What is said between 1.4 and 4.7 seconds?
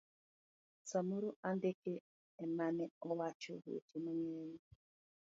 andike emane owacho weche mangeny.